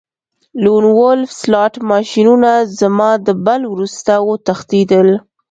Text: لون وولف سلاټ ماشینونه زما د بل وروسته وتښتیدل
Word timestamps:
لون 0.63 0.83
وولف 0.99 1.29
سلاټ 1.41 1.73
ماشینونه 1.91 2.51
زما 2.79 3.11
د 3.25 3.27
بل 3.45 3.61
وروسته 3.73 4.13
وتښتیدل 4.27 5.07